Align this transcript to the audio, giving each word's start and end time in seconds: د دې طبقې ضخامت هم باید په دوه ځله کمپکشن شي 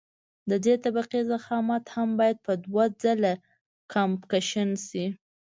د 0.49 0.51
دې 0.65 0.75
طبقې 0.83 1.21
ضخامت 1.31 1.83
هم 1.95 2.09
باید 2.19 2.37
په 2.45 2.53
دوه 2.65 2.85
ځله 3.01 3.33
کمپکشن 3.93 4.69
شي 4.87 5.05